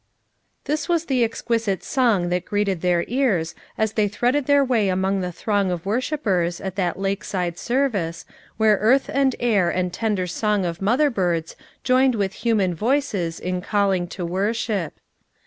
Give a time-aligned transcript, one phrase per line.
[0.63, 5.21] This was the exquisite song that greeted their ears as they threaded their way among
[5.21, 8.25] the throng of worshipers at that lakeside serv ice
[8.57, 13.61] where earth and air and tender song of mother birds joined with human voices in
[13.61, 14.93] call ing to worship.